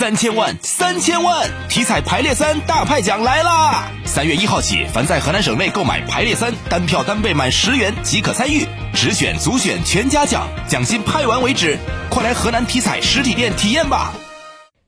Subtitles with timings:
[0.00, 1.46] 三千万，三千万！
[1.68, 3.92] 体彩排列三大派奖来啦！
[4.06, 11.76] 三月一号起，凡在河南省内购买排列三，单票单倍满十元即可参与，直选、组选全家奖，奖金派完为止。
[12.08, 14.14] 快来河南体彩实体店体验吧！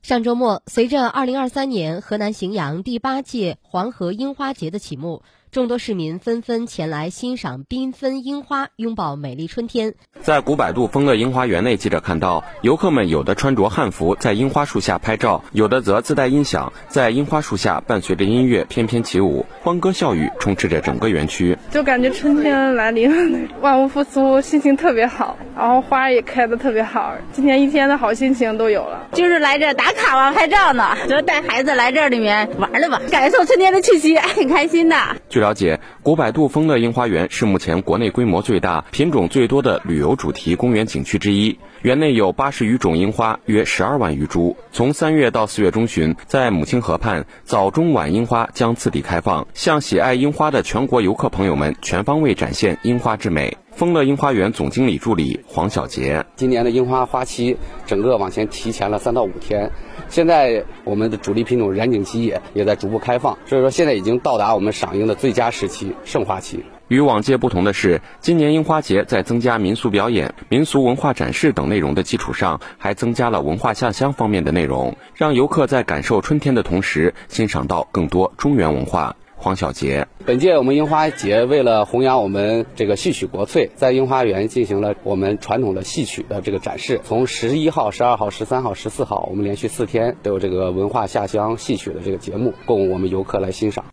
[0.01, 5.21] 上周末，随着二零二三年河南荥阳第八届黄河樱花节的启幕。
[5.53, 9.93] 众多市民纷纷前来欣赏缤纷樱花，拥抱美丽春天。
[10.19, 21.55] 在古百度丰乐樱花园内，记者看到游客们有的穿着汉服在樱花树下拍照，有的则自带音响在樱花树下伴随着音乐翩翩起舞，欢歌笑语充斥着整个园区。
[21.69, 29.07] 就感觉春天来临了，万物复苏，心情特别好，然后花也开的特别好，今天一天的好心情都有了。
[29.13, 34.95] 就是来这打卡嘛，拍照呢，就带孩子来这里面玩了吧，感受春天的气息，挺开心的。
[35.43, 41.59] 了解，古百度丰乐樱花园是目前国内规模最大、品种最多的旅游主题公园景区之一。
[41.81, 44.55] 园内有八十余种樱花，约十二万余株。
[44.71, 53.57] 从三月到四月中旬，在母亲河畔，早中晚樱花将次第开放，向喜爱樱花的全国游客朋友们全方位展现樱花之美。
[53.83, 59.69] 丰乐樱花园总经理助理黄小杰：今年的樱花花期整个往前提前了三到五天，
[60.07, 66.63] 现在我们的主力品种染井吉野也在逐步开放，所以说现在已经到达我们赏樱的最佳时期——盛花期。
[66.87, 79.17] 与往届不同的是，今年樱花节在增加民俗表演、民俗文化展示等内容的基础上，还增加了文化下乡方面的内容，让游客在感受春天的同时，欣赏到更多中原文化。
[79.43, 87.01] 黄小杰，本届我们樱花节为了弘扬我们这个戏曲国粹，在樱花园进行了我们传统的戏曲的这个展示。
[87.03, 93.92] 从十一号、十二号、十三号、十四号，我们连续四天都有这个文化下乡戏曲的这个节目，供我们游客来欣赏。